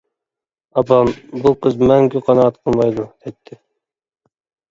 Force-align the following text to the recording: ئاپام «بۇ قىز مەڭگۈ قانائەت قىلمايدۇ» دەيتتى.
ئاپام 0.81 1.09
«بۇ 1.43 1.51
قىز 1.65 1.77
مەڭگۈ 1.91 2.21
قانائەت 2.29 2.57
قىلمايدۇ» 2.63 3.05
دەيتتى. 3.27 3.61